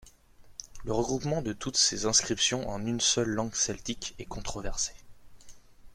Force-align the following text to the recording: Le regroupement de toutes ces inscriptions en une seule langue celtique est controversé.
Le 0.83 0.93
regroupement 0.93 1.43
de 1.43 1.53
toutes 1.53 1.77
ces 1.77 2.07
inscriptions 2.07 2.67
en 2.67 2.83
une 2.87 2.99
seule 2.99 3.27
langue 3.29 3.53
celtique 3.53 4.15
est 4.17 4.25
controversé. 4.25 4.93